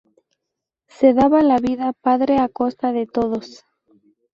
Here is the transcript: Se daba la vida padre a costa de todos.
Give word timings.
Se 0.87 1.13
daba 1.13 1.43
la 1.43 1.57
vida 1.57 1.93
padre 1.93 2.39
a 2.39 2.49
costa 2.49 2.91
de 2.91 3.05
todos. 3.05 3.65